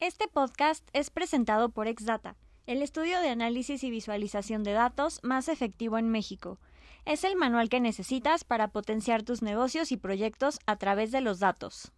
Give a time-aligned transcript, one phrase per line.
[0.00, 5.48] Este podcast es presentado por Exdata, el estudio de análisis y visualización de datos más
[5.48, 6.60] efectivo en México.
[7.04, 11.40] Es el manual que necesitas para potenciar tus negocios y proyectos a través de los
[11.40, 11.90] datos.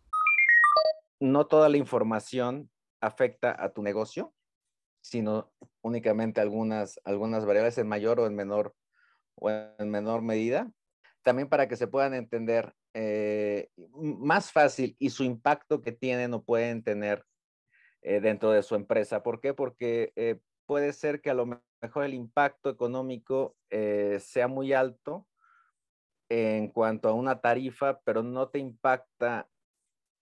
[1.20, 2.70] No toda la información
[3.02, 4.32] afecta a tu negocio,
[5.02, 8.74] sino únicamente algunas, algunas variables en mayor o en menor,
[9.34, 10.72] o en menor medida.
[11.22, 16.42] También para que se puedan entender eh, más fácil y su impacto que tienen o
[16.42, 17.26] pueden tener
[18.02, 19.22] eh, dentro de su empresa.
[19.22, 19.54] ¿Por qué?
[19.54, 21.46] Porque eh, puede ser que a lo
[21.82, 23.56] mejor el impacto económico
[24.18, 25.26] sea muy alto
[26.28, 29.48] en cuanto a una tarifa, pero no te impacta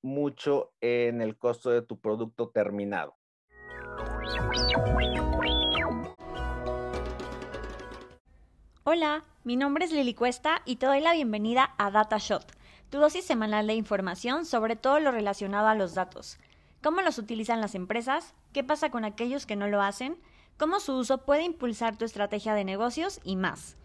[0.03, 3.17] mucho en el costo de tu producto terminado.
[8.85, 12.45] Hola, mi nombre es Lili Cuesta y te doy la bienvenida a DataShot,
[12.89, 16.39] tu dosis semanal de información sobre todo lo relacionado a los datos.
[16.81, 18.35] ¿Cómo los utilizan las empresas?
[18.53, 20.17] ¿Qué pasa con aquellos que no lo hacen?
[20.57, 23.19] ¿Cómo su uso puede impulsar tu estrategia de negocios?
[23.25, 23.77] Y más.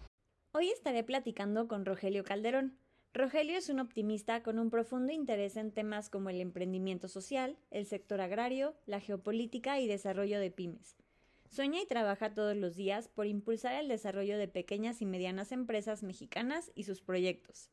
[0.51, 2.77] Hoy estaré platicando con Rogelio Calderón.
[3.11, 7.87] Rogelio es un optimista con un profundo interés en temas como el emprendimiento social, el
[7.87, 10.95] sector agrario, la geopolítica y desarrollo de pymes.
[11.49, 16.03] Sueña y trabaja todos los días por impulsar el desarrollo de pequeñas y medianas empresas
[16.03, 17.71] mexicanas y sus proyectos.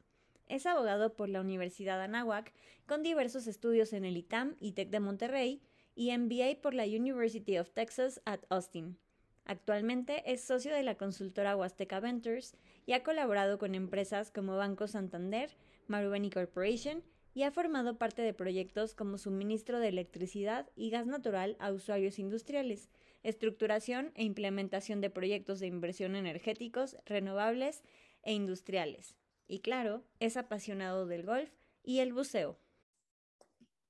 [0.51, 2.53] Es abogado por la Universidad Anáhuac,
[2.85, 5.63] con diversos estudios en el ITAM y TEC de Monterrey,
[5.95, 8.99] y MBA por la University of Texas at Austin.
[9.45, 14.89] Actualmente es socio de la consultora Huasteca Ventures y ha colaborado con empresas como Banco
[14.89, 21.07] Santander, Marubeni Corporation y ha formado parte de proyectos como suministro de electricidad y gas
[21.07, 22.91] natural a usuarios industriales,
[23.23, 27.85] estructuración e implementación de proyectos de inversión energéticos, renovables
[28.25, 29.15] e industriales
[29.51, 31.51] y claro, es apasionado del golf
[31.83, 32.57] y el buceo.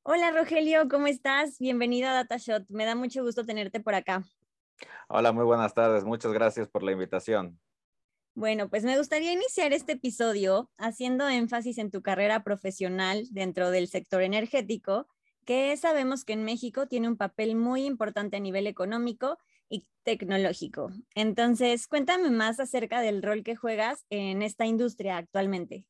[0.02, 1.58] Hola Rogelio, ¿cómo estás?
[1.58, 2.64] Bienvenido a DataShot.
[2.70, 4.24] Me da mucho gusto tenerte por acá.
[5.08, 6.02] Hola, muy buenas tardes.
[6.04, 7.60] Muchas gracias por la invitación.
[8.34, 13.88] Bueno, pues me gustaría iniciar este episodio haciendo énfasis en tu carrera profesional dentro del
[13.88, 15.08] sector energético,
[15.44, 19.36] que sabemos que en México tiene un papel muy importante a nivel económico
[19.70, 20.90] y tecnológico.
[21.14, 25.86] Entonces, cuéntame más acerca del rol que juegas en esta industria actualmente.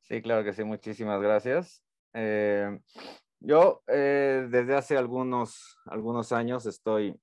[0.00, 1.82] Sí, claro que sí, muchísimas gracias.
[2.12, 2.78] Eh,
[3.40, 7.14] yo eh, desde hace algunos, algunos años estoy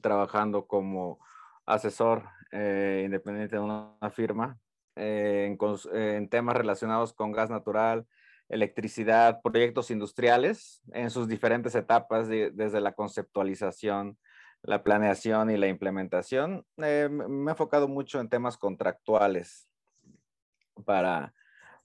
[0.00, 1.18] trabajando como
[1.66, 4.58] asesor eh, independiente de una firma
[4.96, 5.58] en,
[5.92, 8.06] en, temas relacionados con gas natural,
[8.48, 14.18] electricidad, proyectos industriales en sus diferentes etapas, desde la conceptualización,
[14.62, 16.64] la planeación y la implementación.
[16.78, 19.68] Eh, me he enfocado mucho en temas contractuales
[20.84, 21.34] para,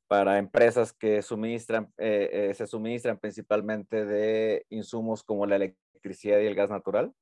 [0.07, 6.45] para empresas que suministran, eh, eh, se suministran principalmente de insumos como la electricidad y
[6.45, 7.13] el gas natural.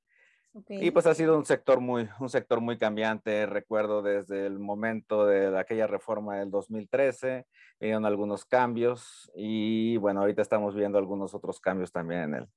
[0.68, 3.46] Y pues ha sido un sector muy, un sector muy cambiante.
[3.46, 7.46] Recuerdo desde el momento de aquella reforma del 2013,
[7.80, 12.48] vinieron algunos cambios y bueno, ahorita estamos viendo algunos otros cambios también en el,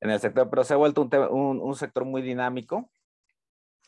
[0.00, 2.90] en el sector, pero se ha vuelto un, un, sector muy dinámico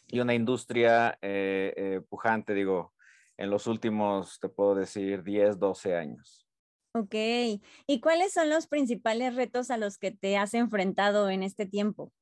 [0.09, 2.93] y una industria eh, eh, pujante, digo,
[3.37, 6.47] en los últimos, te puedo decir, 10, 12 años.
[6.93, 7.15] Ok,
[7.87, 12.13] ¿y cuáles son los principales retos a los que te has enfrentado en este tiempo?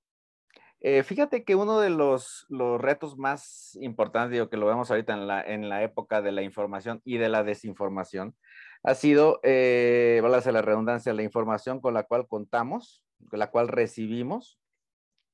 [0.80, 5.14] Eh, fíjate que uno de los, los, retos más importantes, digo que lo vemos ahorita
[5.14, 8.36] en la, en la época de la información y de la desinformación,
[8.84, 14.58] ha sido, eh, a la redundancia, la información con la cual contamos, la cual recibimos.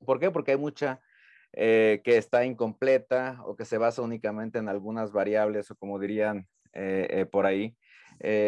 [0.05, 0.31] ¿Por qué?
[0.31, 1.01] Porque hay mucha
[1.57, 6.49] eh, que está incompleta o que se basa únicamente en algunas variables o como dirían
[6.73, 7.77] eh, eh, por ahí,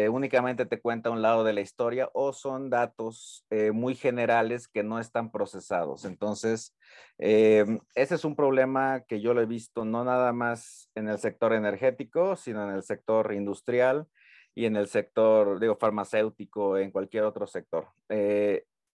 [0.09, 4.97] únicamente te cuenta un lado de la historia o son datos muy generales que no
[4.97, 6.05] están procesados.
[6.05, 6.73] Entonces,
[7.17, 11.51] ese es un problema que yo lo he visto no nada más en el sector
[11.51, 14.07] energético, sino en el sector industrial
[14.55, 17.89] y en el sector, digo, farmacéutico, en cualquier otro sector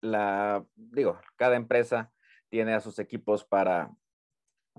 [0.01, 2.11] la, digo, cada empresa
[2.49, 3.91] tiene a sus equipos para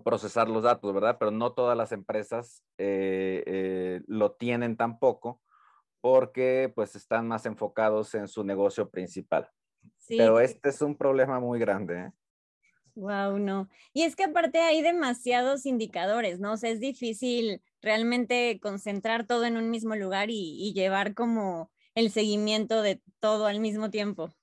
[0.05, 1.17] procesar los datos, ¿verdad?
[1.19, 5.41] Pero no todas las empresas eh, eh, lo tienen tampoco
[6.01, 9.49] porque pues están más enfocados en su negocio principal.
[10.09, 12.01] Pero este es un problema muy grande.
[12.01, 12.13] ¿eh?
[12.95, 13.69] Wow, no.
[13.93, 16.53] Y es que aparte hay demasiados indicadores, ¿no?
[16.53, 21.71] O sea, es difícil realmente concentrar todo en un mismo lugar y, y llevar como
[21.95, 24.35] el seguimiento de todo al mismo tiempo.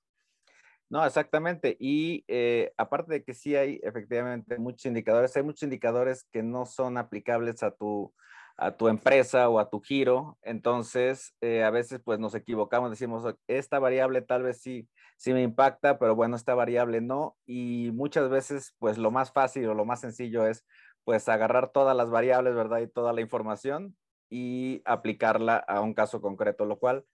[0.89, 1.77] No, exactamente.
[1.80, 6.65] Y eh, aparte de que sí hay efectivamente muchos indicadores, hay muchos indicadores que no
[6.65, 8.12] son aplicables a tu,
[8.57, 10.39] a tu empresa o a tu giro.
[10.41, 15.44] Entonces, eh, a veces pues nos equivocamos, decimos, esta variable tal vez sí, sí me
[15.44, 17.38] impacta, pero bueno, esta variable no.
[17.45, 20.65] Y muchas veces, pues lo más fácil o lo más sencillo es,
[21.03, 22.80] pues agarrar todas las variables, ¿verdad?
[22.80, 23.95] Y toda la información
[24.30, 27.06] y aplicarla a un caso concreto, lo cual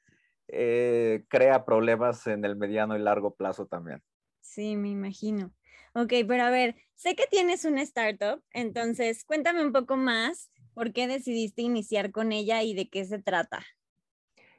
[0.48, 4.02] eh, crea problemas en el mediano y largo plazo también.
[4.42, 5.54] Sí, me imagino.
[5.94, 10.94] Ok, pero a ver, sé que tienes una startup, entonces cuéntame un poco más por
[10.94, 13.66] qué decidiste iniciar con ella y de qué se trata.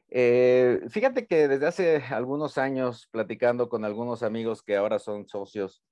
[0.09, 5.85] Eh, fíjate que desde hace algunos años, platicando con algunos amigos que ahora son socios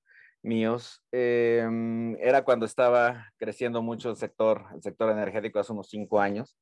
[0.42, 6.20] míos, em, era cuando estaba creciendo mucho el sector, el sector energético hace unos cinco
[6.20, 6.56] años.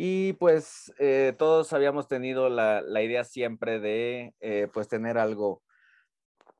[0.00, 5.60] Y pues eh, todos habíamos tenido la, idea siempre de eh, pues tener algo,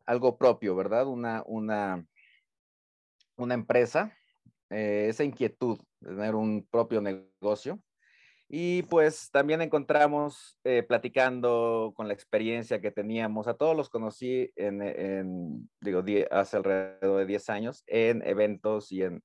[0.06, 1.06] algo propio, ¿verdad?
[1.06, 2.04] Una, una,
[3.36, 4.12] una empresa,
[4.70, 7.80] esa inquietud de tener un propio negocio.
[8.48, 14.50] Y pues también encontramos, eh, platicando con la experiencia que teníamos, a todos los conocí
[14.56, 16.02] en, digo,
[16.32, 19.22] hace alrededor de 10 años en eventos y en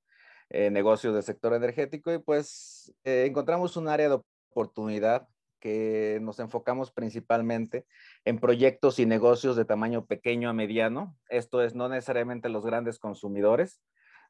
[0.50, 4.20] negocios del sector energético y pues eh, encontramos un área de
[4.50, 7.86] oportunidad que nos enfocamos principalmente
[8.24, 11.16] en proyectos y negocios de tamaño pequeño a mediano.
[11.30, 13.80] Esto es no necesariamente los grandes consumidores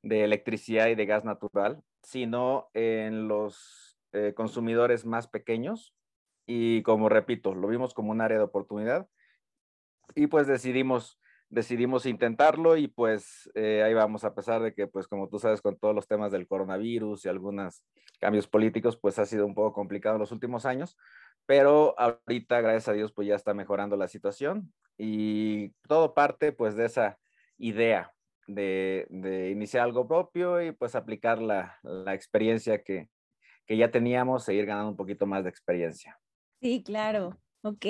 [0.03, 5.95] de electricidad y de gas natural, sino en los eh, consumidores más pequeños
[6.47, 9.09] y como repito, lo vimos como un área de oportunidad
[10.15, 11.19] y pues decidimos,
[11.55, 15.63] decidimos intentarlo y pues eh, ahí vamos, a pesar de que pues como tú sabes
[15.63, 17.85] con todos los temas del coronavirus y algunos
[18.21, 20.97] cambios políticos pues ha sido un poco complicado en los últimos años,
[21.47, 26.75] pero ahorita gracias a Dios pues ya está mejorando la situación y todo parte pues
[26.75, 27.19] de esa
[27.57, 28.13] idea
[28.47, 29.07] de,
[29.53, 33.09] iniciar algo propio y pues aplicar la, la experiencia que,
[33.65, 36.19] que ya teníamos, seguir ganando un poquito más de experiencia.
[36.61, 37.39] Sí, claro.
[37.67, 37.87] Ok,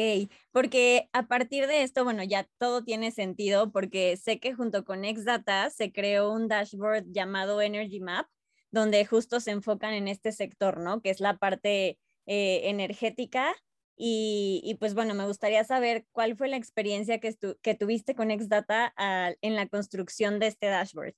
[0.53, 5.03] porque a partir de esto, bueno, ya todo tiene sentido porque sé que junto con
[5.03, 8.29] Xdata se creó un dashboard llamado Energy Map,
[8.71, 11.03] donde justo se enfocan en este sector, ¿no?
[11.03, 13.53] Que es la parte eh, energética.
[13.97, 18.95] Y, pues bueno, me gustaría saber cuál fue la experiencia que, que tuviste con Xdata
[19.41, 21.15] en la construcción de este dashboard.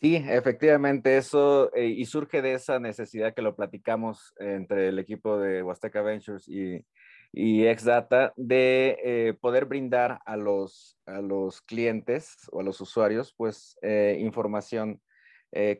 [0.00, 5.38] Sí, efectivamente, eso eh, y surge de esa necesidad que lo platicamos entre el equipo
[5.38, 6.86] de Huasteca Ventures y,
[7.32, 13.34] y Exdata de eh, poder brindar a los, a los clientes o a los usuarios
[13.36, 15.02] pues eh, información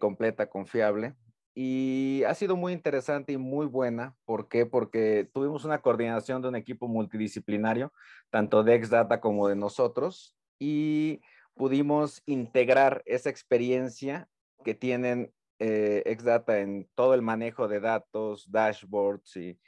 [0.01, 1.15] completa, confiable.
[1.55, 4.17] Y ha sido muy interesante y muy buena.
[4.25, 4.65] ¿Por qué?
[4.65, 7.93] Porque tuvimos una coordinación de un equipo multidisciplinario,
[8.31, 10.35] tanto de Exdata como de nosotros.
[10.59, 11.21] Y
[11.59, 14.29] pudimos integrar esa experiencia
[14.65, 19.59] que tienen eh, Exdata en todo el manejo de datos, dashboards y,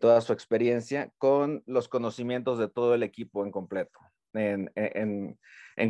[0.00, 4.00] toda su experiencia con los conocimientos de todo el equipo en completo,
[4.34, 5.38] en,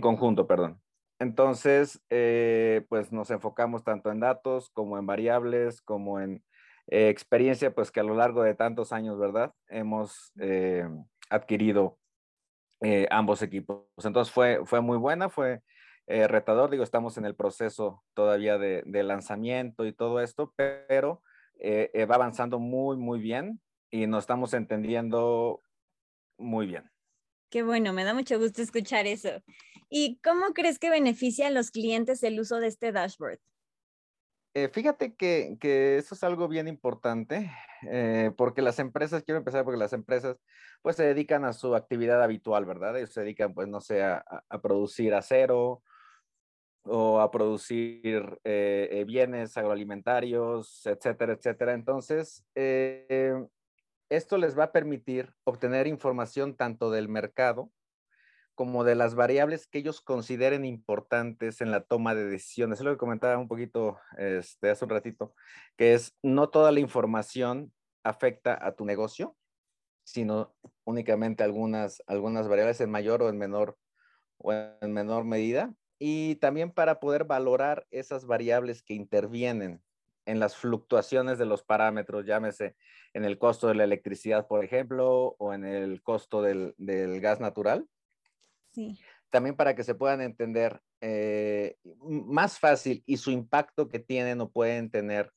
[0.02, 0.82] conjunto, perdón.
[1.18, 6.44] Entonces, eh, pues nos enfocamos tanto en datos como en variables, como en
[6.88, 9.54] eh, experiencia, pues que a lo largo de tantos años, ¿verdad?
[9.68, 10.30] Hemos
[11.30, 11.98] adquirido
[12.80, 13.84] eh, ambos equipos.
[14.02, 15.62] Entonces fue, fue muy buena, fue
[16.06, 21.22] eh, retador, digo, estamos en el proceso todavía de, lanzamiento y todo esto, pero
[21.58, 25.62] eh, va avanzando muy, muy bien y nos estamos entendiendo
[26.38, 26.90] muy bien.
[27.50, 29.30] Qué bueno, me da mucho gusto escuchar eso.
[29.88, 33.40] ¿Y cómo crees que beneficia a los clientes el uso de este dashboard?
[34.58, 35.58] Eh, fíjate que,
[35.98, 37.52] eso es algo bien importante,
[37.90, 40.38] eh, porque las empresas, quiero empezar porque las empresas
[40.80, 42.96] pues se dedican a su actividad habitual, ¿verdad?
[42.96, 44.24] Ellos se dedican pues no sé, a,
[44.62, 45.82] producir acero
[46.84, 51.74] o a producir eh, bienes agroalimentarios, etcétera, etcétera.
[51.74, 52.42] Entonces,
[54.08, 57.70] esto les va a permitir obtener información tanto del mercado
[58.56, 62.80] como de las variables que ellos consideren importantes en la toma de decisiones.
[62.80, 65.34] Es lo que comentaba un poquito este, hace un ratito,
[65.76, 67.72] que es no toda la información
[68.02, 69.36] afecta a tu negocio,
[70.04, 73.76] sino únicamente algunas, algunas variables en mayor o en menor,
[74.38, 75.74] o en menor medida.
[75.98, 79.82] Y también para poder valorar esas variables que intervienen
[80.24, 82.74] en las fluctuaciones de los parámetros, llámese
[83.12, 87.38] en el costo de la electricidad, por ejemplo, o en el costo del, del gas
[87.38, 87.86] natural
[89.30, 94.50] también para que se puedan entender eh, más fácil y su impacto que tienen o
[94.50, 95.32] pueden tener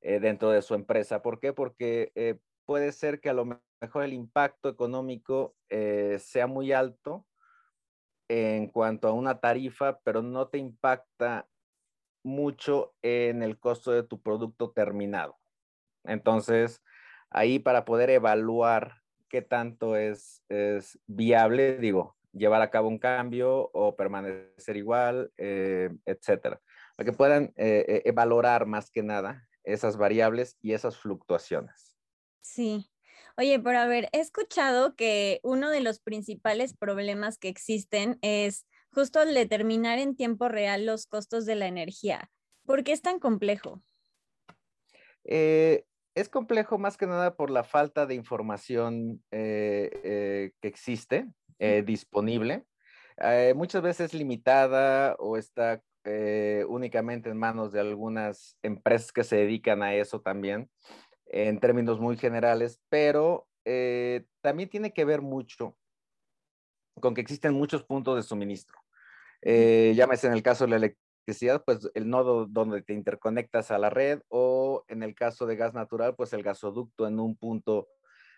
[0.00, 1.22] eh, dentro de su empresa.
[1.22, 1.52] ¿Por qué?
[1.52, 3.44] Porque eh, puede ser que a lo
[3.80, 5.54] mejor el impacto económico
[6.18, 7.26] sea muy alto
[8.28, 11.46] en cuanto a una tarifa, pero no te impacta
[12.22, 15.38] mucho en el costo de tu producto terminado.
[16.04, 16.82] Entonces,
[17.30, 23.70] ahí para poder evaluar qué tanto es, es viable, digo, llevar a cabo un cambio
[23.72, 26.60] o permanecer igual, eh, etcétera.
[26.96, 31.96] Para que puedan eh, eh, valorar más que nada esas variables y esas fluctuaciones.
[32.40, 32.90] Sí.
[33.36, 38.66] Oye, pero a ver, he escuchado que uno de los principales problemas que existen es
[38.90, 42.30] justo el determinar en tiempo real los costos de la energía.
[42.64, 43.82] ¿Por qué es tan complejo?
[45.30, 52.64] es complejo más que nada por la falta de información que existe eh, disponible.
[53.16, 59.36] Eh, muchas veces limitada o está eh, únicamente en manos de algunas empresas que se
[59.36, 60.70] dedican a eso también,
[61.26, 63.46] en términos muy generales, pero
[64.40, 65.76] también tiene que ver mucho
[67.02, 68.78] con que existen muchos puntos de suministro.
[69.42, 73.90] llámese en el caso de la electricidad, pues el nodo donde te interconectas a la
[73.90, 77.88] red o en el caso de gas natural, pues el gasoducto en un punto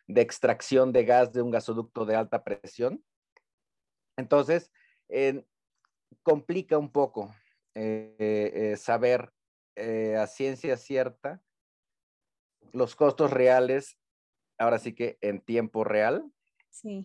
[0.09, 3.03] de extracción de gas de un gasoducto de alta presión.
[4.21, 4.71] Entonces,
[6.23, 7.35] complica un poco
[7.75, 9.33] eh, eh, saber
[9.77, 11.43] eh, a ciencia cierta
[12.73, 13.99] los costos reales,
[14.59, 16.31] ahora sí que en tiempo real.
[16.69, 17.05] Sí.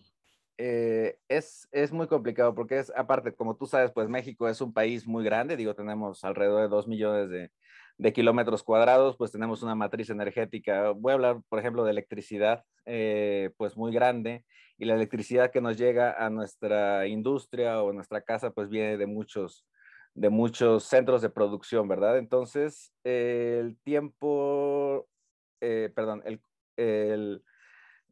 [0.58, 5.06] es, es, muy complicado porque es, aparte, como tú sabes, pues México es un país
[5.06, 7.50] muy grande, digo, tenemos alrededor de dos millones de,
[7.98, 10.90] de kilómetros cuadrados, pues tenemos una matriz energética.
[10.90, 14.44] Voy a hablar, por ejemplo, de electricidad, eh, pues muy grande,
[14.78, 19.06] y la electricidad que nos llega a nuestra industria o nuestra casa, pues viene de
[19.06, 19.66] muchos,
[20.14, 22.18] de muchos centros de producción, ¿verdad?
[22.18, 25.08] Entonces, el tiempo,
[25.62, 26.42] eh, perdón, el,
[26.76, 27.42] el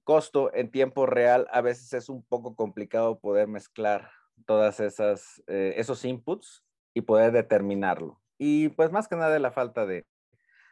[0.05, 4.11] costo en tiempo real a veces es un poco complicado poder mezclar
[4.47, 6.65] todas esas, eh, esos inputs
[6.95, 8.24] y poder determinarlo.
[8.39, 10.07] Y pues más que nada la falta de,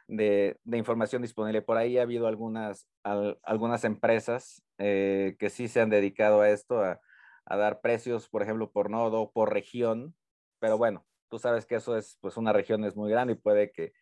[0.09, 1.63] de, información disponible.
[1.63, 6.83] Por ahí ha habido algunas, algunas empresas eh, que sí se han dedicado a esto,
[6.83, 7.01] a,
[7.47, 10.15] a, dar precios, por ejemplo, por nodo, por región,
[10.59, 13.73] pero bueno, tú sabes que eso es, pues una región es muy grande y puede
[13.73, 13.93] que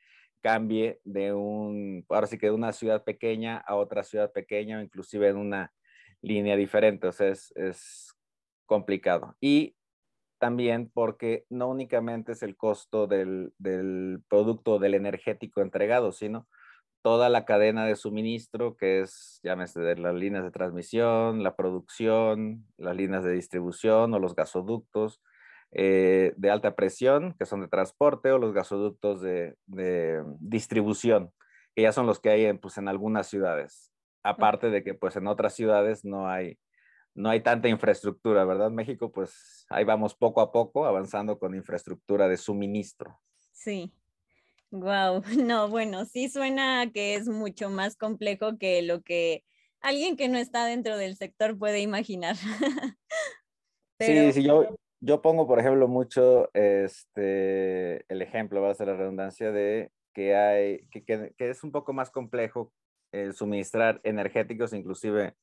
[0.41, 4.83] cambie de un, ahora sí que de una ciudad pequeña a otra ciudad pequeña o
[4.83, 5.73] inclusive en una
[6.23, 8.13] línea diferente, o sea, es, es
[8.67, 9.37] complicado.
[9.41, 9.77] Y
[10.41, 16.49] también porque no únicamente es el costo del, del, producto del energético entregado, sino
[17.03, 22.67] toda la cadena de suministro, que es, llámese, de las líneas de transmisión, la producción,
[22.79, 25.23] las líneas de distribución o los gasoductos
[25.73, 31.33] eh, de alta presión, que son de transporte, o los gasoductos de, de distribución,
[31.75, 33.93] que ya son los que hay en, pues, en algunas ciudades.
[34.23, 36.59] Aparte de que pues en otras ciudades no hay
[37.15, 38.71] no hay tanta infraestructura, ¿verdad?
[38.71, 43.21] México, pues ahí vamos poco a poco avanzando con infraestructura de suministro.
[43.53, 43.93] Sí.
[44.71, 49.45] Wow, no, bueno, sí suena que es mucho más complejo que lo que
[49.81, 52.37] alguien que no está dentro del sector puede imaginar.
[54.03, 58.97] Sí, sí, yo, yo pongo, por ejemplo, mucho este, el ejemplo, va a ser la
[58.97, 62.73] redundancia, de que hay, que, que, que es un poco más complejo
[63.13, 65.35] el suministrar energéticos, inclusive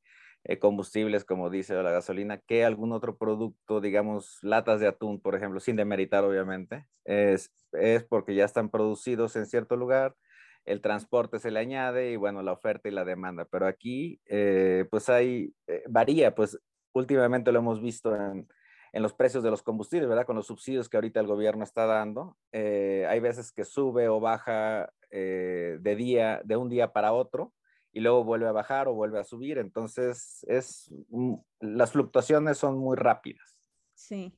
[0.43, 5.35] eh, combustibles, como dice la gasolina, que algún otro producto, digamos, latas de atún, por
[5.35, 10.15] ejemplo, sin demeritar, obviamente, es, es porque ya están producidos en cierto lugar,
[10.63, 13.45] el transporte se le añade y bueno, la oferta y la demanda.
[13.45, 16.57] Pero aquí, eh, pues hay, eh, varía, pues
[16.93, 18.47] últimamente lo hemos visto en,
[18.93, 20.25] en, los precios de los combustibles, ¿verdad?
[20.25, 22.37] Con los subsidios que ahorita el gobierno está dando.
[22.53, 27.53] hay veces que sube o baja de día, de un día para otro
[27.97, 29.57] y luego vuelve a bajar o vuelve a subir.
[29.57, 30.93] Entonces, es,
[31.59, 33.57] las fluctuaciones son muy rápidas.
[33.95, 34.37] Sí.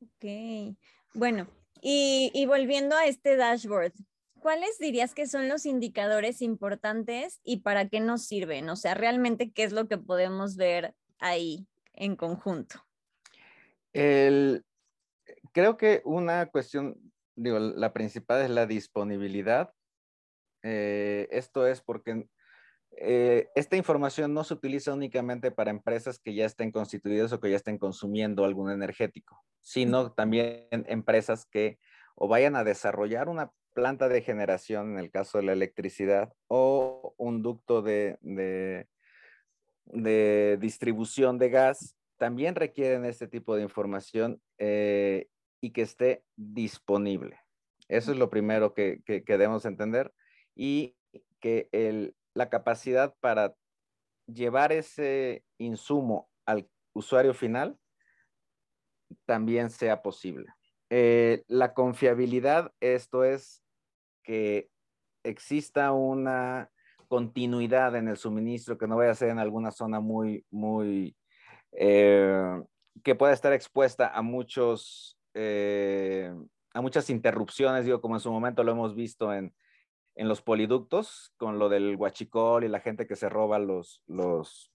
[0.00, 0.76] Ok.
[1.14, 1.48] Bueno,
[1.80, 3.94] y, y volviendo a este dashboard,
[4.38, 8.68] ¿cuáles dirías que son los indicadores importantes y para qué nos sirven?
[8.68, 12.84] O sea, realmente, ¿qué es lo que podemos ver ahí en conjunto?
[13.92, 14.64] El,
[15.50, 16.96] creo que una cuestión,
[17.34, 19.74] digo, la principal es la disponibilidad
[20.62, 22.26] eh, esto es porque
[22.96, 27.50] eh, esta información no se utiliza únicamente para empresas que ya estén constituidas o que
[27.50, 31.78] ya estén consumiendo algún energético, sino también empresas que
[32.14, 37.14] o vayan a desarrollar una planta de generación, en el caso de la electricidad, o
[37.16, 38.86] un ducto de, de,
[39.86, 45.26] de distribución de gas, también requieren este tipo de información eh,
[45.60, 47.40] y que esté disponible.
[47.88, 50.12] Eso es lo primero que, debemos entender
[50.54, 50.96] y
[51.40, 53.54] que el, la capacidad para
[54.26, 57.78] llevar ese insumo al usuario final
[59.26, 60.46] también sea posible.
[60.90, 63.62] Eh, la confiabilidad, esto es
[64.22, 64.68] que
[65.24, 66.70] exista una
[67.08, 71.16] continuidad en el suministro, que no vaya a ser en alguna zona muy, muy,
[71.72, 72.62] eh,
[73.02, 76.32] que pueda estar expuesta a muchos, eh,
[76.72, 79.54] a muchas interrupciones, digo, como en su momento lo hemos visto en,
[80.14, 84.72] en los poliductos, con lo del huachicol y la gente que se roba los, los,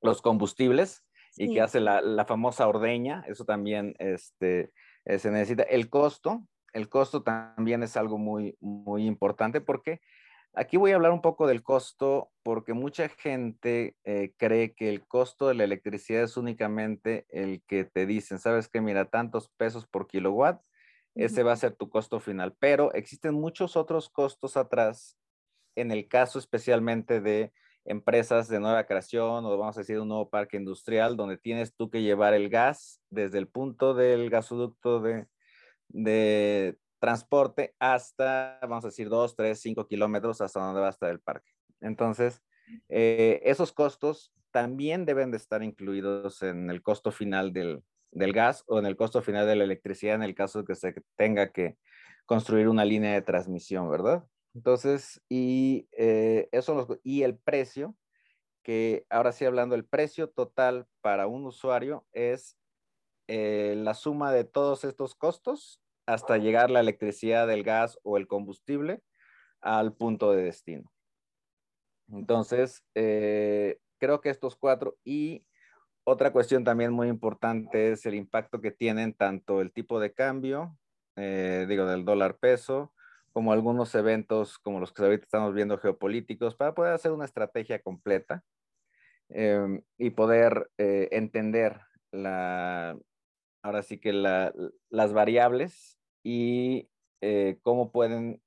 [0.00, 1.04] los combustibles
[1.36, 4.72] y que hace la, la, famosa ordeña, eso también este,
[5.04, 5.62] eh, se necesita.
[5.62, 10.00] El costo, el costo también es algo muy, muy importante porque
[10.54, 15.06] aquí voy a hablar un poco del costo porque mucha gente eh, cree que el
[15.06, 19.86] costo de la electricidad es únicamente el que te dicen, sabes que mira, tantos pesos
[19.86, 20.60] por kilowatt,
[21.14, 25.18] ese va a ser tu costo final, pero existen muchos otros costos atrás
[25.74, 27.52] en el caso especialmente de
[27.84, 31.90] empresas de nueva creación o vamos a decir un nuevo parque industrial donde tienes tú
[31.90, 35.26] que llevar el gas desde el punto del gasoducto de,
[35.88, 41.10] de transporte hasta, vamos a decir, dos, tres, cinco kilómetros hasta donde va a estar
[41.10, 41.50] el parque.
[41.80, 42.40] Entonces,
[42.88, 48.64] eh, esos costos también deben de estar incluidos en el costo final del, del, gas
[48.66, 51.50] o en el costo final de la electricidad en el caso de que se tenga
[51.50, 51.76] que
[52.26, 54.24] construir una línea de transmisión, ¿verdad?
[54.54, 57.96] Entonces, y eh, eso y el precio,
[58.62, 62.56] que ahora sí hablando, el precio total para un usuario es
[63.28, 68.26] eh, la suma de todos estos costos hasta llegar la electricidad, el gas o el
[68.26, 69.02] combustible
[69.60, 70.92] al punto de destino.
[72.10, 75.46] Entonces, eh, creo que estos cuatro y
[76.04, 80.76] otra cuestión también muy importante es el impacto que tienen tanto el tipo de cambio,
[81.16, 82.92] digo, del dólar peso,
[83.32, 87.80] como algunos eventos como los que ahorita estamos viendo geopolíticos, para poder hacer una estrategia
[87.80, 88.44] completa
[89.28, 91.80] em, y poder eh, entender
[92.12, 92.96] la,
[93.62, 96.88] ahora sí que las variables y
[97.20, 98.42] eh, cómo pueden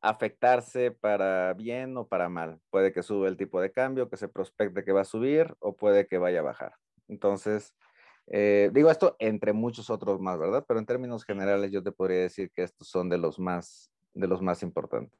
[0.00, 2.60] afectarse para bien o para mal.
[2.70, 5.76] Puede que sube el tipo de cambio, que se prospecte que va a subir o
[5.76, 6.74] puede que vaya a bajar.
[7.08, 7.74] Entonces,
[8.28, 10.64] eh, digo esto entre muchos otros más, ¿verdad?
[10.66, 14.26] Pero en términos generales yo te podría decir que estos son de los más de
[14.26, 15.18] los más importantes.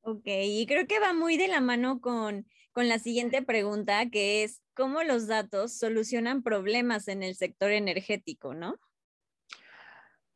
[0.00, 4.42] Ok, y creo que va muy de la mano con, con la siguiente pregunta, que
[4.42, 8.76] es cómo los datos solucionan problemas en el sector energético, ¿no?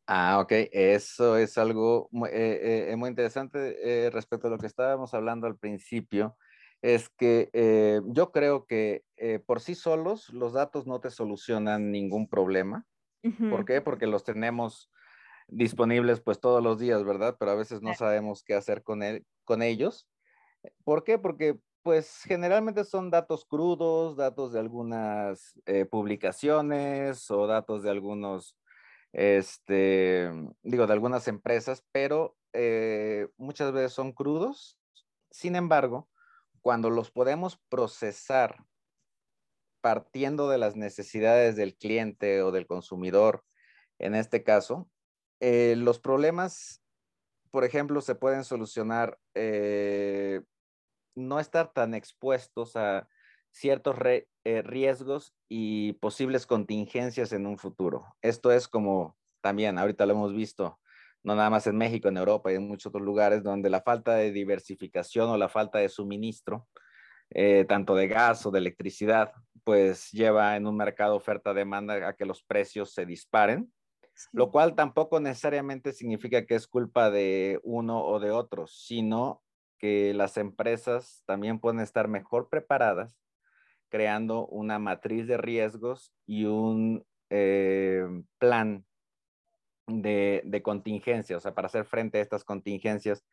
[0.05, 4.67] Ah, ok, eso es algo muy, eh, eh, muy interesante eh, respecto a lo que
[4.67, 6.37] estábamos hablando al principio.
[6.83, 7.49] Es que
[8.07, 9.03] yo creo que
[9.47, 12.85] por sí solos los datos no te solucionan ningún problema.
[13.49, 13.79] ¿Por qué?
[13.79, 14.91] Porque los tenemos
[15.47, 17.37] disponibles pues todos los días, ¿verdad?
[17.39, 20.09] Pero a veces no sabemos qué hacer con, él, con ellos.
[20.83, 21.17] ¿Por qué?
[21.17, 28.57] Porque pues generalmente son datos crudos, datos de algunas eh, publicaciones o datos de algunos,
[29.11, 30.31] este,
[30.63, 34.79] digo, de algunas empresas, pero eh, muchas veces son crudos.
[35.29, 36.07] Sin embargo,
[36.63, 38.65] cuando los podemos procesar
[39.81, 43.43] partiendo de las necesidades del cliente o del consumidor,
[43.99, 44.89] en este caso,
[45.41, 46.81] eh, los problemas,
[47.51, 50.41] por ejemplo, se pueden solucionar eh,
[51.15, 53.09] no estar tan expuestos a
[53.51, 54.25] ciertos eh,
[54.63, 58.15] riesgos y posibles contingencias en un futuro.
[58.21, 60.79] Esto es como también, ahorita lo hemos visto,
[61.23, 64.15] no nada más en México, en Europa y en muchos otros lugares, donde la falta
[64.15, 66.67] de diversificación o la falta de suministro,
[67.67, 69.31] tanto de gas o de electricidad,
[69.63, 73.71] pues lleva en un mercado oferta-demanda a que los precios se disparen
[74.31, 79.41] lo cual tampoco necesariamente significa que es culpa de uno o de otro, sino
[79.77, 83.17] que las empresas también pueden estar mejor preparadas
[83.89, 88.03] creando una matriz de riesgos y un eh,
[88.39, 88.85] plan
[89.87, 93.25] de, contingencia, o sea, para hacer frente a estas contingencias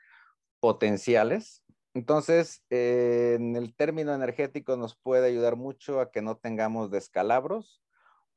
[0.60, 1.64] potenciales.
[1.94, 7.82] Entonces, eh, en el término energético nos puede ayudar mucho a que no tengamos descalabros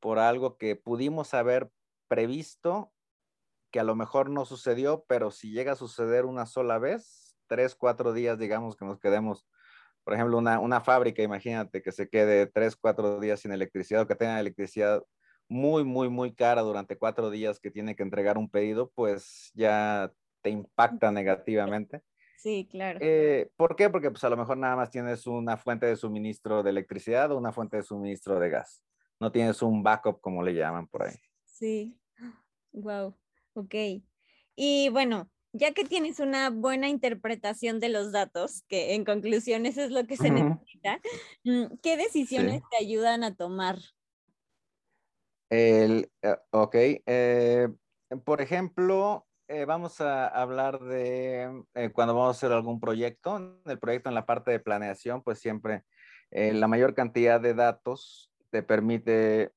[0.00, 1.70] por algo que pudimos haber
[2.08, 2.92] previsto
[3.70, 7.74] que a lo mejor no sucedió, pero si llega a suceder una sola vez, tres,
[7.74, 9.48] cuatro días, digamos que nos quedemos,
[10.04, 14.06] por ejemplo, una, una fábrica, imagínate que se quede tres, cuatro días sin electricidad o
[14.06, 15.02] que tenga electricidad
[15.48, 20.12] muy, muy, muy cara durante cuatro días que tiene que entregar un pedido, pues ya
[20.42, 22.02] te impacta negativamente.
[22.38, 22.98] Sí, claro.
[23.00, 23.88] Eh, ¿Por qué?
[23.88, 27.38] Porque pues a lo mejor nada más tienes una fuente de suministro de electricidad o
[27.38, 28.84] una fuente de suministro de gas.
[29.18, 31.14] No tienes un backup, como le llaman por ahí.
[31.44, 31.98] Sí,
[32.72, 33.16] wow,
[33.54, 33.74] ok.
[34.56, 39.82] Y bueno, ya que tienes una buena interpretación de los datos, que en conclusión eso
[39.82, 41.00] es lo que se necesita,
[41.44, 43.78] mm, ¿qué decisiones te ayudan a tomar?
[45.56, 47.68] El, eh, ok, eh,
[48.24, 53.60] por ejemplo, eh, vamos a hablar de eh, cuando vamos a hacer algún proyecto.
[53.64, 55.84] El proyecto en la parte de planeación, pues siempre
[56.32, 59.52] la mayor cantidad de datos te permite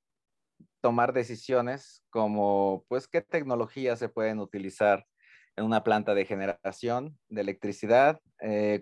[0.79, 5.07] tomar decisiones como, pues, qué tecnologías se pueden utilizar
[5.55, 8.21] en una planta de generación de electricidad,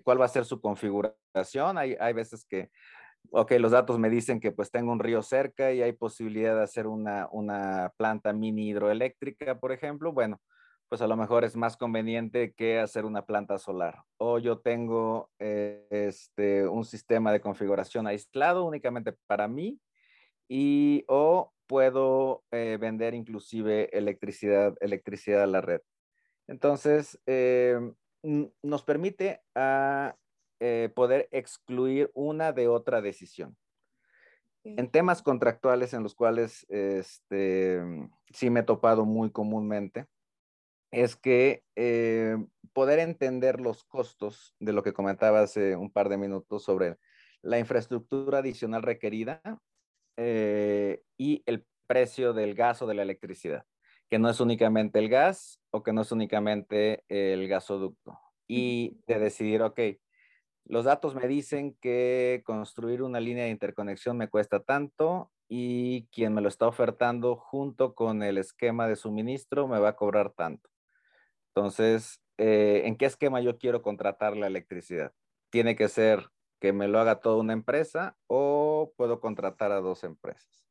[0.03, 1.77] cuál va a ser su configuración.
[1.77, 2.69] Hay, hay veces que
[3.31, 6.63] ok, los datos me dicen que pues tengo un río cerca y hay posibilidad de
[6.63, 10.39] hacer una, una planta mini hidroeléctrica, por ejemplo, bueno,
[10.89, 14.03] pues a lo mejor es más conveniente que hacer una planta solar.
[14.17, 19.79] O yo tengo eh, este, un sistema de configuración aislado únicamente para mí
[20.47, 25.81] y o puedo eh, vender inclusive electricidad, electricidad a la red.
[26.47, 27.79] Entonces, eh,
[28.21, 30.15] nos permite a
[30.59, 33.57] eh, poder excluir una de otra decisión.
[34.63, 37.83] En temas contractuales en los cuales este,
[38.31, 40.07] sí me he topado muy comúnmente,
[40.91, 42.37] es que eh,
[42.73, 46.97] poder entender los costos de lo que comentaba hace un par de minutos sobre
[47.43, 49.41] la infraestructura adicional requerida
[50.17, 53.65] eh, y el precio del gas o de la electricidad,
[54.09, 58.19] que no es únicamente el gas o que no es únicamente el gasoducto.
[58.47, 59.79] Y de decidir, ok,
[60.65, 66.33] los datos me dicen que construir una línea de interconexión me cuesta tanto y quien
[66.33, 70.69] me lo está ofertando junto con el esquema de suministro me va a cobrar tanto.
[71.53, 75.13] Entonces, eh, ¿en qué esquema yo quiero contratar la electricidad?
[75.51, 80.03] Tiene que ser que me lo haga toda una empresa o puedo contratar a dos
[80.03, 80.65] empresas.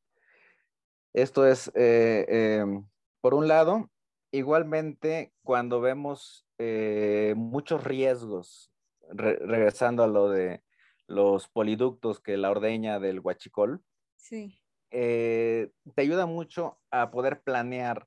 [1.12, 2.84] Esto es, eh, em,
[3.20, 3.88] por un lado,
[4.32, 8.73] igualmente cuando vemos eh, muchos riesgos
[9.10, 10.62] regresando a lo de
[11.06, 13.82] los poliductos que la ordeña del huachicol,
[14.16, 14.58] sí.
[14.96, 18.06] Eh, te ayuda mucho a poder planear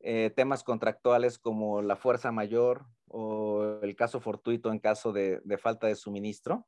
[0.00, 5.88] eh, temas contractuales como la fuerza mayor o el caso fortuito en caso de, falta
[5.88, 6.66] de suministro.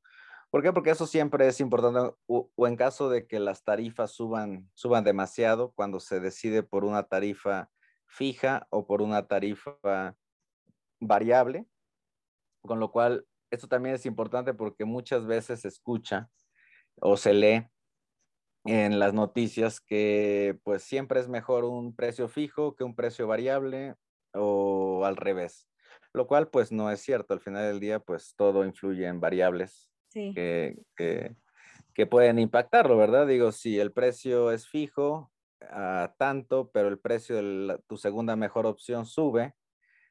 [0.51, 0.73] ¿Por qué?
[0.73, 5.73] Porque eso siempre es importante o, en caso de que las tarifas suban, suban demasiado
[5.73, 7.71] cuando se decide por una tarifa
[8.07, 10.17] fija o por una tarifa
[11.01, 11.67] variable,
[12.61, 16.31] con lo cual esto también es importante porque muchas veces se escucha
[17.01, 17.69] o se lee
[18.65, 23.95] en las noticias que pues siempre es mejor un precio fijo que un precio variable
[24.35, 25.69] o al revés,
[26.13, 27.35] lo cual pues no es cierto.
[27.35, 33.27] Al final del día pues todo influye en variables que, que, pueden impactarlo, ¿verdad?
[33.27, 38.67] Digo, si el precio es fijo a tanto, pero el precio de tu segunda mejor
[38.67, 39.55] opción sube,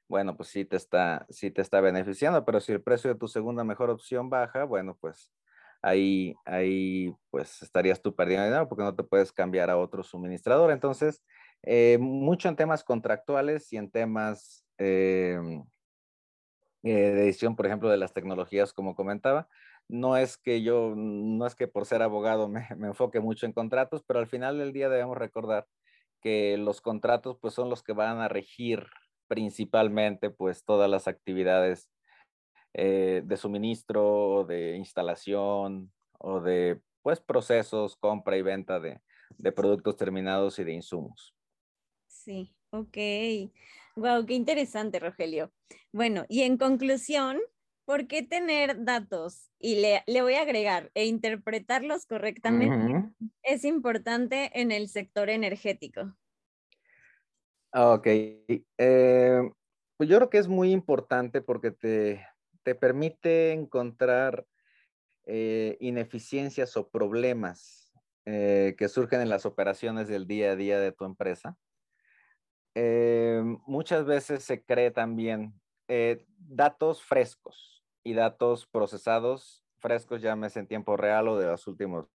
[0.07, 3.27] bueno, pues sí te está, sí te está beneficiando, pero si el precio de tu
[3.27, 5.31] segunda mejor opción baja, bueno, pues
[5.81, 10.71] ahí, ahí pues estarías tú perdiendo dinero porque no te puedes cambiar a otro suministrador.
[10.71, 11.23] Entonces,
[11.63, 15.63] eh, mucho en temas contractuales y en temas em,
[16.83, 19.47] eh, de edición, por ejemplo, de las tecnologías, como comentaba.
[19.89, 23.53] No es que yo, no es que por ser abogado me, me enfoque mucho en
[23.53, 25.67] contratos, pero al final del día debemos recordar
[26.21, 28.87] que los contratos pues son los que van a regir
[29.27, 31.89] principalmente pues todas las actividades
[32.73, 39.01] eh, de suministro, de instalación o de pues procesos, compra y venta de,
[39.37, 41.33] de productos terminados y de insumos.
[42.07, 42.97] Sí, ok.
[43.95, 45.53] Wow, qué interesante, Rogelio.
[45.91, 47.39] Bueno, y en conclusión,
[47.85, 49.51] ¿por qué tener datos?
[49.59, 52.93] Y le, le voy a agregar, e interpretarlos correctamente
[53.43, 56.17] es importante en el sector energético.
[57.71, 58.08] Ah, ok.
[58.08, 59.41] Eh,
[59.97, 62.25] pues yo creo que es muy importante porque te,
[62.75, 64.45] permite encontrar
[65.25, 67.93] eh, ineficiencias o problemas
[68.25, 71.58] eh, que surgen en las operaciones del día a día de tu empresa.
[73.65, 75.53] muchas veces se cree también
[76.38, 82.08] datos frescos y datos procesados frescos, llámese en tiempo real o de los últimos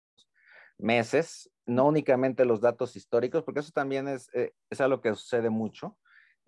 [0.81, 5.49] meses, no únicamente los datos históricos, porque eso también es, eh, es algo que sucede
[5.49, 5.97] mucho,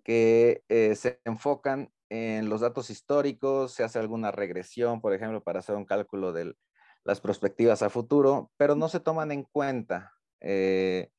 [0.02, 5.60] que eh, se enfocan en los datos históricos, se hace alguna regresión, por ejemplo, para
[5.60, 6.54] hacer un cálculo de
[7.04, 11.10] las perspectivas a futuro, pero no se toman en cuenta eh,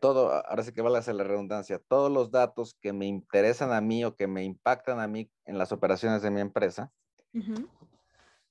[0.00, 3.80] todo, ahora sí que vale hacer la redundancia, todos los datos que me interesan a
[3.80, 6.90] mí o que me impactan a mí en las operaciones de mi empresa.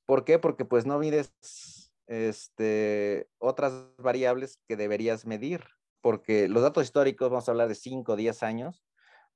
[0.06, 0.40] ¿Por qué?
[0.40, 5.64] Porque pues no mides este, otras variables que deberías medir,
[6.02, 8.86] porque los datos históricos, vamos a hablar de 5 o 10 años,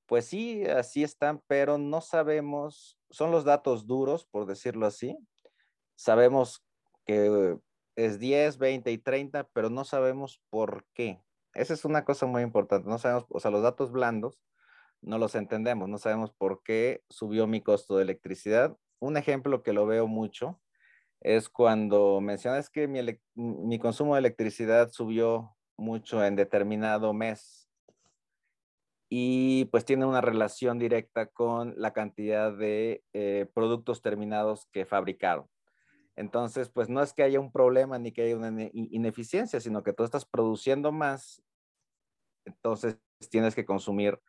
[0.05, 5.17] pues sí, así están, pero no sabemos, son los datos duros, por decirlo así.
[5.95, 6.65] Sabemos
[7.05, 7.57] que
[7.95, 11.21] es 10, 20 y 30, pero no sabemos por qué.
[11.53, 14.41] Esa es una cosa muy importante, no sabemos, o sea, los datos blandos
[15.01, 18.77] no los entendemos, no sabemos por qué subió mi costo de electricidad.
[18.99, 20.61] Un ejemplo que lo veo mucho
[21.21, 27.69] es cuando mencionas que mi, consumo de electricidad subió mucho en determinado mes
[29.07, 35.47] y pues tiene una relación directa con la cantidad de eh, productos terminados que fabricaron.
[36.15, 39.93] Entonces, pues no es que haya un problema ni que haya una ineficiencia, sino que
[39.93, 41.43] tú estás produciendo más,
[42.45, 42.97] entonces
[43.29, 44.19] tienes que consumir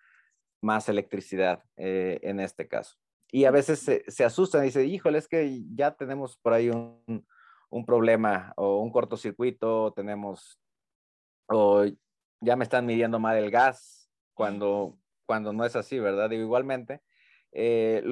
[0.60, 2.96] más electricidad eh, en este caso.
[3.34, 6.68] Y a veces se, se, asustan y dicen, híjole, es que ya tenemos por ahí
[6.68, 7.26] un,
[7.70, 10.60] un problema o un cortocircuito, tenemos,
[11.46, 11.84] o
[12.40, 16.28] ya me están midiendo mal el gas, cuando, cuando no es así, ¿verdad?
[16.28, 17.00] Digo, igualmente.
[17.52, 18.04] Eh,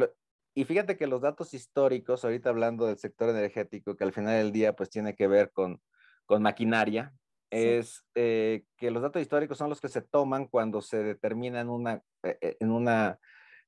[0.55, 4.53] y fíjate que los datos históricos, ahorita hablando del sector energético, que al final del
[4.53, 5.81] día pues tiene que ver con,
[6.25, 7.13] con maquinaria,
[7.51, 11.69] es eh, que los datos históricos son los que se toman cuando se determina en
[11.69, 12.03] una,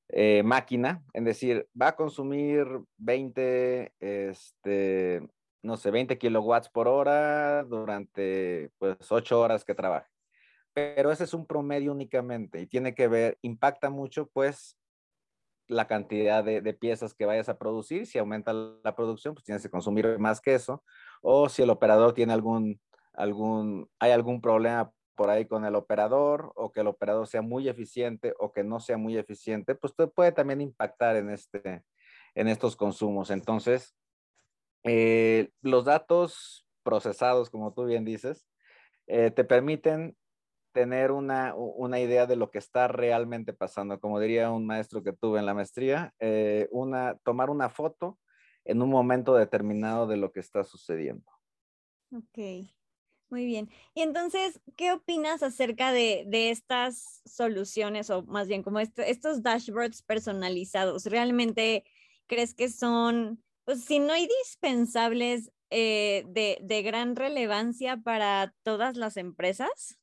[0.09, 2.65] eh, máquina, es decir, va a consumir
[2.97, 5.27] 20, este,
[5.61, 10.13] no sé, 20 kilowatts por hora durante pues 8 horas que trabaje
[10.73, 14.77] pero ese es un promedio únicamente y tiene que ver, impacta mucho pues
[15.67, 18.05] la cantidad de, piezas que vayas a producir.
[18.05, 20.83] Si aumenta la producción, pues tienes que consumir más que eso.
[21.21, 22.81] O si el operador tiene algún,
[23.13, 27.69] algún, hay algún problema por ahí con el operador o que el operador sea muy
[27.69, 31.83] eficiente o que no sea muy eficiente, pues puede también impactar en, este,
[32.35, 33.29] en estos consumos.
[33.29, 33.95] Entonces,
[34.83, 38.47] eh, los datos procesados, como tú bien dices,
[39.07, 40.17] eh, te permiten
[40.73, 41.53] tener una,
[41.99, 43.99] idea de lo que está realmente pasando.
[43.99, 48.19] Como diría un maestro que tuve en la maestría, eh, una, tomar una foto
[48.65, 51.29] en un momento determinado de lo que está sucediendo.
[52.11, 52.67] Ok,
[53.29, 53.69] muy bien.
[53.93, 61.05] Y entonces, ¿qué opinas acerca de, estas soluciones o más bien como estos dashboards personalizados?
[61.05, 61.83] ¿Realmente
[62.27, 69.17] crees que son, pues si no indispensables, eh, de, de gran relevancia para todas las
[69.17, 69.97] empresas?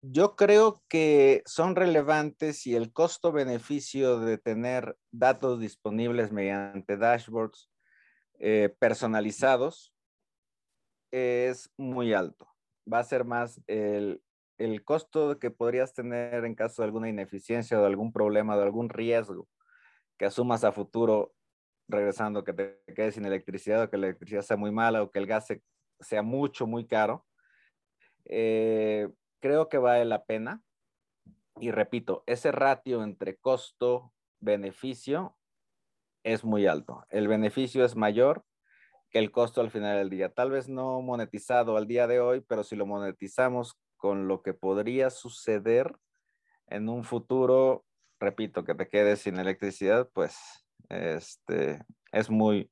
[0.00, 7.68] Yo creo que son relevantes y el costo-beneficio de tener datos disponibles mediante dashboards
[8.38, 9.92] eh, personalizados
[11.10, 12.48] es muy alto.
[12.90, 14.22] Va a ser más el,
[14.58, 18.64] el costo que podrías tener en caso de alguna ineficiencia o de algún problema, de
[18.64, 19.48] algún riesgo
[20.18, 21.32] que asumas a futuro,
[21.88, 25.20] regresando, que te quedes sin electricidad o que la electricidad sea muy mala o que
[25.20, 25.46] el gas
[26.00, 27.24] sea mucho, muy caro.
[28.24, 29.08] Eh,
[29.40, 30.62] creo que vale la pena.
[31.60, 35.36] Y repito, ese ratio entre costo-beneficio
[36.24, 37.04] es muy alto.
[37.08, 38.44] El beneficio es mayor
[39.10, 40.32] que el costo al final del día.
[40.32, 44.54] Tal vez no monetizado al día de hoy, pero si lo monetizamos con lo que
[44.54, 45.94] podría suceder
[46.68, 47.84] en un futuro,
[48.20, 50.36] repito, que te quedes sin electricidad, pues
[50.88, 52.70] este, es muy,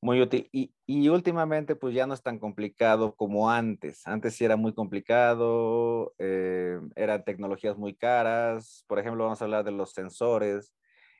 [0.00, 0.48] muy útil.
[0.52, 4.06] Y, y, últimamente, pues ya no es tan complicado como antes.
[4.06, 8.84] Antes sí era muy complicado, eh, eran tecnologías muy caras.
[8.88, 10.74] Por ejemplo, vamos a hablar de los sensores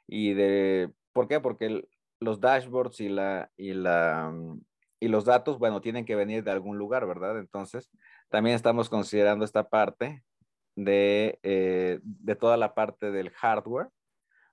[0.07, 1.41] y de, ¿por qué?
[1.41, 1.85] Porque
[2.23, 4.61] los dashboards y, la, y, la, mm,
[5.01, 7.39] y los datos, bueno, tienen que venir de algún lugar, ¿verdad?
[7.39, 7.91] Entonces,
[8.29, 10.25] también estamos considerando esta parte
[10.77, 13.89] de, eh, de toda la parte del hardware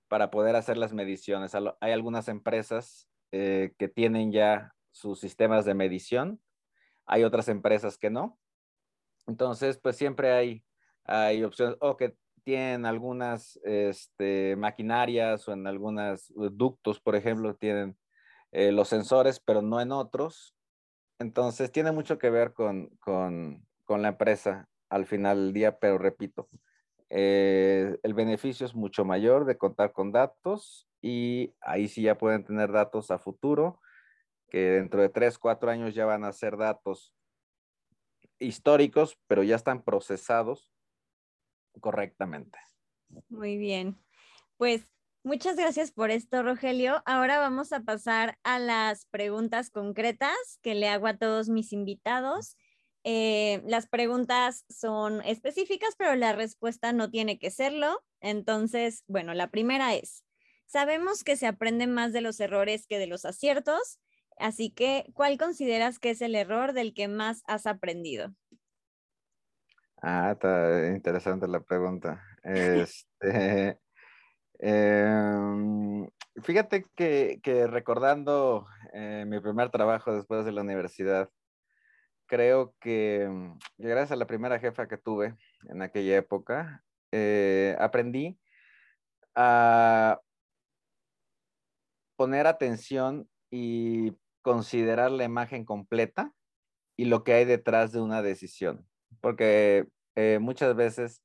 [0.08, 1.54] para poder hacer las mediciones.
[1.56, 6.42] Hay algunas empresas eh, que tienen ya sus sistemas de medición.
[7.06, 8.40] Hay otras empresas que no.
[9.28, 10.64] Entonces, pues siempre hay,
[11.06, 17.98] hay opciones o que tienen algunas este, maquinarias o en algunos ductos, por ejemplo, tienen
[18.52, 20.56] eh, los sensores, pero no en otros.
[21.20, 25.98] Entonces, tiene mucho que ver con, con, con la empresa al final del día, pero
[25.98, 26.50] repito,
[27.10, 32.44] eh, el beneficio es mucho mayor de contar con datos y ahí sí ya pueden
[32.44, 33.80] tener datos a futuro,
[34.50, 37.14] que dentro de tres, cuatro años ya van a ser datos
[38.40, 40.72] históricos, pero ya están procesados
[41.80, 42.60] correctamente.
[43.30, 43.98] Muy bien.
[44.58, 44.86] Pues
[45.24, 47.02] muchas gracias por esto, Rogelio.
[47.06, 52.58] Ahora vamos a pasar a las preguntas concretas que le hago a todos mis invitados.
[53.04, 58.04] Eh, las preguntas son específicas, pero la respuesta no tiene que serlo.
[58.20, 60.26] Entonces, bueno, la primera es,
[60.66, 64.00] sabemos que se aprende más de los errores que de los aciertos,
[64.38, 68.36] así que, ¿cuál consideras que es el error del que más has aprendido?
[70.02, 72.24] Ah, está interesante la pregunta.
[72.44, 73.78] Este,
[74.60, 76.08] em,
[76.42, 81.30] fíjate que, recordando eh, mi primer trabajo después de la universidad,
[82.28, 85.36] creo que mm, gracias a la primera jefa que tuve
[85.70, 88.40] en aquella época, eh, aprendí
[89.36, 90.22] a
[92.16, 96.34] poner atención y considerar la imagen completa
[96.98, 98.89] y lo que hay detrás de una decisión.
[99.22, 101.24] Porque eh, muchas veces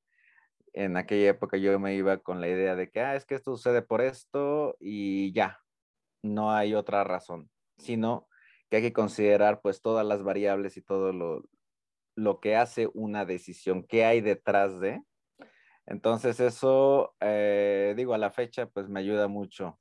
[0.73, 3.57] en aquella época yo me iba con la idea de que, ah, es que esto
[3.57, 5.61] sucede por esto y ya,
[6.23, 8.29] no hay otra razón, sino
[8.69, 11.45] que hay que considerar pues todas las variables y todo lo,
[12.17, 15.03] lo que hace una decisión, qué hay detrás de.
[15.87, 19.79] Entonces eso, eh, digo, a la fecha pues me ayuda mucho,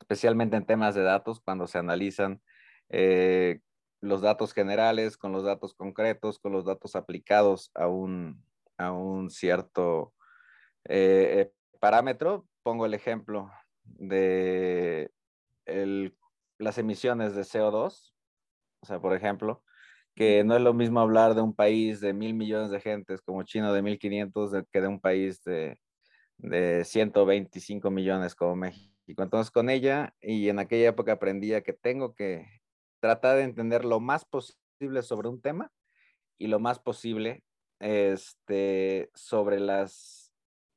[0.00, 2.42] especialmente en temas de datos, cuando se analizan
[2.88, 3.60] eh,
[4.02, 8.44] los datos generales con los datos concretos, con los datos aplicados a un,
[8.76, 10.12] a un cierto
[10.84, 12.46] eh, parámetro.
[12.64, 13.50] Pongo el ejemplo
[13.84, 15.10] de
[16.58, 18.12] las emisiones de CO2.
[18.80, 19.62] O sea, por ejemplo,
[20.16, 23.44] que no es lo mismo hablar de un país de mil millones de gentes como
[23.44, 25.78] China de 1500 que de un país de,
[26.38, 29.22] de 125 millones como México.
[29.22, 32.61] Entonces con ella y en aquella época aprendía que tengo que
[33.02, 35.72] tratar de entender lo más posible sobre un tema
[36.38, 37.42] y lo más posible
[37.80, 40.32] este, sobre las,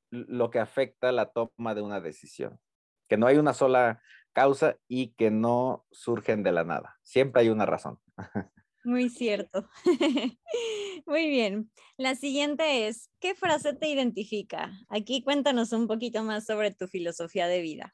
[0.09, 2.59] lo que afecta la toma de una decisión.
[3.07, 4.01] Que no hay una sola
[4.33, 6.97] causa y que no surgen de la nada.
[7.03, 7.99] Siempre hay una razón.
[8.83, 9.69] Muy cierto.
[11.05, 11.71] Muy bien.
[11.95, 14.71] La siguiente es, ¿qué frase te identifica?
[14.89, 17.93] Aquí cuéntanos un poquito más sobre tu filosofía de vida.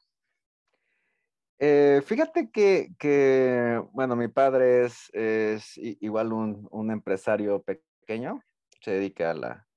[1.64, 8.42] Eh, fíjate que, bueno, mi padre es, es igual un, un, empresario pequeño,
[8.80, 9.68] se dedica a la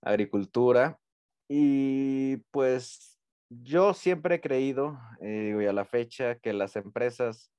[0.00, 0.98] agricultura
[1.46, 7.52] y pues yo siempre he creído, eh, y a la fecha, que las empresas,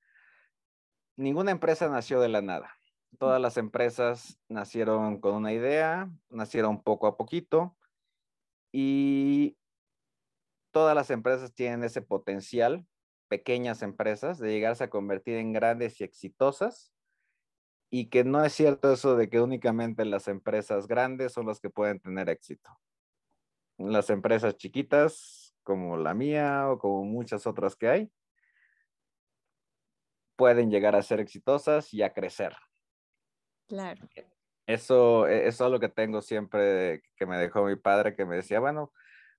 [1.15, 2.73] ninguna empresa nació de la nada.
[3.19, 7.77] Todas las empresas nacieron con una idea, nacieron poco a poquito
[8.71, 9.59] y
[10.71, 12.87] todas las empresas tienen ese potencial,
[13.29, 16.91] pequeñas empresas, de llegarse a convertir en grandes y exitosas
[17.89, 21.69] y que no es cierto eso de que únicamente las empresas grandes son las que
[21.69, 22.69] pueden tener éxito.
[23.77, 28.11] Las empresas chiquitas, como la mía o como muchas otras que hay,
[30.35, 32.55] pueden llegar a ser exitosas y a crecer.
[33.67, 34.07] Claro.
[34.67, 38.35] Eso, e, eso es lo que tengo siempre que me dejó mi padre, que me
[38.35, 38.93] decía, bueno,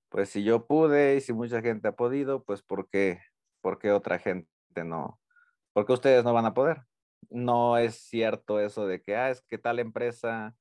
[0.09, 3.21] pues si yo pude y si mucha gente ha podido, pues ¿por qué,
[3.61, 4.49] por qué otra gente
[4.85, 5.21] no?
[5.73, 6.83] ¿Por qué ustedes no van a poder?
[7.29, 10.55] no es cierto eso de que, ah, es que tal empresa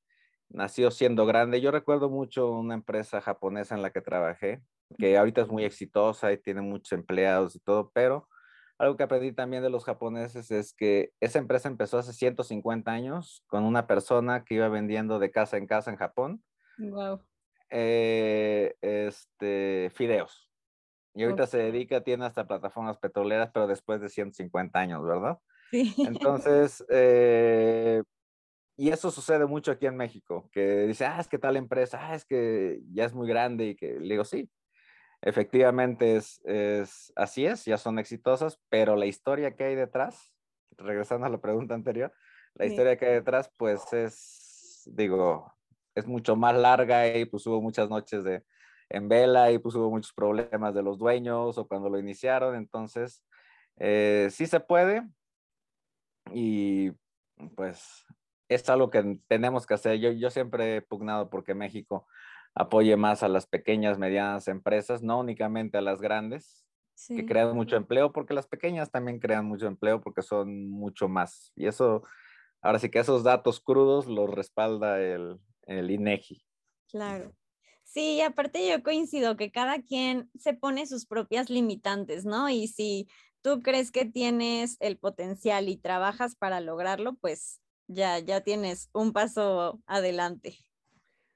[0.48, 1.60] nació siendo grande.
[1.60, 4.62] Yo recuerdo mucho una empresa japonesa en la que trabajé,
[4.98, 8.28] que ahorita es muy exitosa y tiene muchos empleados y todo, pero
[8.78, 13.44] algo que aprendí también de los japoneses es que esa empresa empezó hace 150 años
[13.46, 16.42] con una persona que iba vendiendo de casa en casa en Japón.
[16.78, 17.20] Wow.
[17.68, 20.49] Eh, este, fideos.
[21.14, 25.38] Y ahorita se dedica, tiene hasta plataformas petroleras, pero después de 150 años, ¿verdad?
[25.72, 28.02] Entonces, eh,
[28.76, 32.14] y eso sucede mucho aquí en México, que dice, ah, es que tal empresa, ah,
[32.14, 34.50] es que ya es muy grande y que le digo, sí,
[35.20, 40.32] efectivamente es, es, así es, ya son exitosas, pero la historia que hay detrás,
[40.78, 42.12] regresando a la pregunta anterior,
[42.54, 45.52] la historia que hay detrás, pues es, digo,
[45.94, 48.44] es mucho más larga y pues hubo muchas noches de,
[48.90, 53.24] en vela y pues hubo muchos problemas de los dueños o cuando lo iniciaron, entonces,
[53.76, 55.08] eh, sí se puede,
[56.32, 56.92] y
[57.56, 58.04] pues
[58.48, 59.98] es algo que tenemos que hacer.
[59.98, 62.06] Yo, yo siempre he pugnado porque México
[62.54, 66.66] apoye más a las pequeñas, medianas empresas, no únicamente a las grandes,
[67.08, 71.52] que crean mucho empleo, porque las pequeñas también crean mucho empleo porque son mucho más.
[71.56, 72.02] Y eso,
[72.60, 76.44] ahora sí que esos datos crudos los respalda el, el INEGI.
[76.90, 77.32] Claro.
[77.92, 82.48] Sí, aparte yo coincido que cada quien se pone sus propias limitantes, ¿no?
[82.48, 83.08] Y si
[83.42, 89.12] tú crees que tienes el potencial y trabajas para lograrlo, pues ya, ya tienes un
[89.12, 90.56] paso adelante.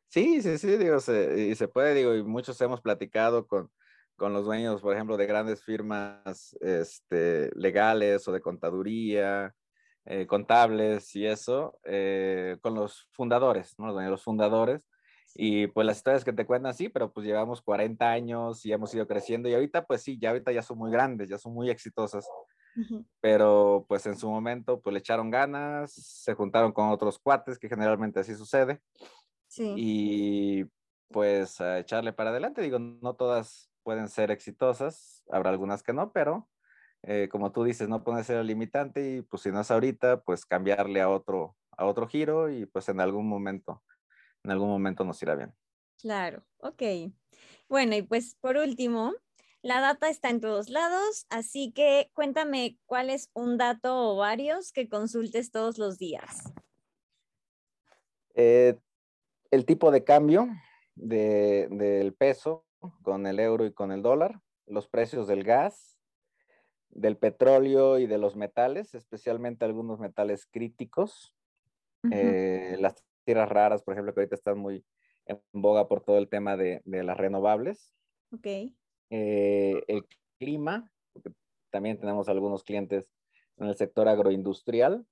[0.07, 0.99] Sí, sí, sí, digo,
[1.37, 3.69] y se puede, digo, y muchos hemos platicado con,
[4.14, 9.53] con los dueños, por ejemplo, de grandes firmas este, legales o de contaduría,
[10.05, 13.90] eh, contables y eso, eh, con los fundadores, ¿no?
[14.09, 14.83] Los fundadores,
[15.35, 18.94] y pues las historias que te cuentan, sí, pero pues llevamos 40 años y hemos
[18.94, 21.70] ido creciendo y ahorita pues sí, ya ahorita ya son muy grandes, ya son muy
[21.70, 22.28] exitosas.
[23.20, 27.68] Pero pues en su momento pues le echaron ganas, se juntaron con otros cuates, que
[27.68, 28.80] generalmente así sucede.
[29.48, 29.74] Sí.
[29.76, 30.64] Y
[31.08, 36.12] pues a echarle para adelante, digo, no todas pueden ser exitosas, habrá algunas que no,
[36.12, 36.48] pero
[37.02, 40.46] eh, como tú dices, no puede ser limitante y pues si no es ahorita, pues
[40.46, 43.82] cambiarle a otro, a otro giro y pues en algún momento
[44.45, 45.53] en algún momento nos irá bien.
[46.01, 46.83] Claro, ok.
[47.69, 49.15] Bueno, y pues por último,
[49.63, 54.73] la data está en todos lados, así que cuéntame cuál es un dato o varios
[54.73, 56.53] que consultes todos los días.
[58.35, 58.79] Eh,
[59.51, 60.49] el tipo de cambio
[60.95, 62.67] del peso
[63.03, 65.99] con el euro y con el dólar, los precios del gas,
[66.90, 71.35] del petróleo y de los metales, especialmente algunos metales críticos,
[72.11, 74.85] eh, las tierras raras, por ejemplo, que ahorita están muy
[75.27, 77.94] en boga por todo el tema de, las renovables.
[78.33, 78.46] Ok.
[79.10, 80.06] Eh, el
[80.38, 81.33] clima, porque
[81.70, 83.10] también tenemos algunos clientes
[83.56, 85.06] en el sector agroindustrial.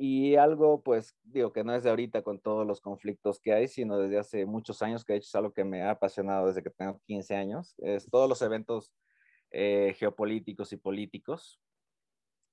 [0.00, 3.66] Y algo, pues, digo que no es de ahorita con todos los conflictos que hay,
[3.66, 6.62] sino desde hace muchos años, que de hecho es algo que me ha apasionado desde
[6.62, 8.92] que tengo 15 años, es todos los eventos
[9.50, 11.60] eh, geopolíticos y políticos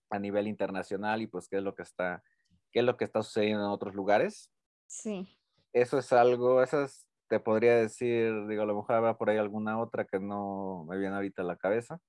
[0.09, 2.23] a nivel internacional y pues qué es lo que está,
[2.71, 4.51] qué es lo que está sucediendo en otros lugares.
[4.87, 5.27] Sí.
[5.73, 9.79] Eso es algo, esas te podría decir, digo, a lo mejor habrá por ahí alguna
[9.79, 11.99] otra que no me viene ahorita a la cabeza,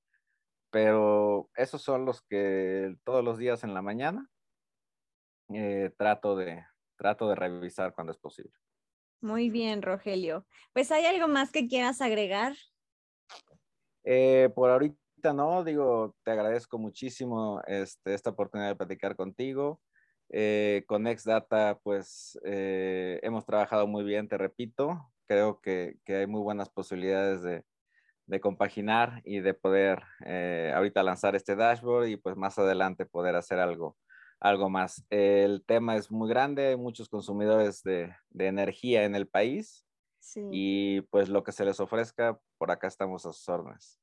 [0.71, 4.29] pero esos son los que todos los días en la mañana
[5.55, 6.65] eh, trato, de,
[6.97, 8.53] trato de revisar cuando es posible.
[9.21, 10.47] Muy bien, Rogelio.
[10.73, 12.55] Pues hay algo más que quieras agregar.
[14.05, 19.81] Eh, por ahorita no, digo, te agradezco muchísimo este, esta oportunidad de platicar contigo.
[20.31, 25.11] Eh, con Exdata, pues eh, hemos trabajado muy bien, te repito.
[25.27, 27.65] Creo que, hay muy buenas posibilidades de,
[28.41, 30.03] compaginar y de poder
[30.75, 33.97] ahorita lanzar este dashboard y pues más adelante poder hacer algo,
[34.41, 35.05] algo más.
[35.11, 39.87] El tema es muy grande, hay muchos consumidores de, de energía en el país
[40.51, 44.01] y pues lo que se les ofrezca, por acá estamos a sus órdenes.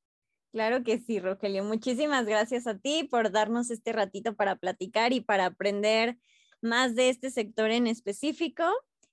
[0.54, 1.64] Claro que sí, Rogelio.
[1.64, 6.16] Muchísimas gracias a ti por darnos este ratito para platicar y para aprender
[6.62, 8.62] más de este sector en específico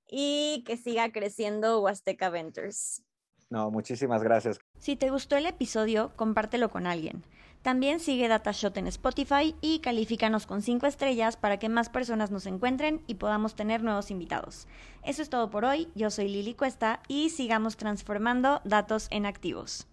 [0.08, 3.04] y que siga creciendo Huasteca Ventures.
[3.50, 4.60] No, muchísimas gracias.
[4.78, 7.26] Si te gustó el episodio, compártelo con alguien.
[7.64, 12.46] También sigue Datashot en Spotify y califícanos con 5 estrellas para que más personas nos
[12.46, 14.68] encuentren y podamos tener nuevos invitados.
[15.04, 15.88] Eso es todo por hoy.
[15.96, 19.88] Yo soy Lili Cuesta y sigamos transformando datos en activos.